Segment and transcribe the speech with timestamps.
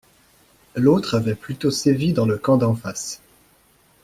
[0.75, 3.21] L’autre avait plutôt sévi dans le camp d’en face.